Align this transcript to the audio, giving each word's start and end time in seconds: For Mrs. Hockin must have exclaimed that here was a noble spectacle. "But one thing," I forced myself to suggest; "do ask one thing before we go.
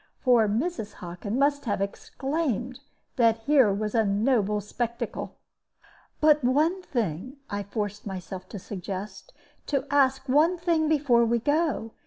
For 0.17 0.47
Mrs. 0.47 0.93
Hockin 0.93 1.37
must 1.37 1.65
have 1.65 1.79
exclaimed 1.79 2.79
that 3.17 3.37
here 3.41 3.71
was 3.71 3.93
a 3.93 4.03
noble 4.03 4.59
spectacle. 4.59 5.35
"But 6.19 6.43
one 6.43 6.81
thing," 6.81 7.37
I 7.51 7.61
forced 7.61 8.07
myself 8.07 8.49
to 8.49 8.57
suggest; 8.57 9.31
"do 9.67 9.83
ask 9.91 10.27
one 10.27 10.57
thing 10.57 10.89
before 10.89 11.23
we 11.23 11.37
go. 11.37 11.91